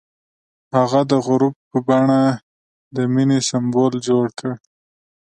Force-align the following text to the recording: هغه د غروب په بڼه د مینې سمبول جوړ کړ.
هغه 0.75 1.01
د 1.11 1.13
غروب 1.25 1.55
په 1.69 1.77
بڼه 1.87 2.21
د 2.95 2.97
مینې 3.13 3.39
سمبول 3.49 3.93
جوړ 4.07 4.25
کړ. 4.39 4.51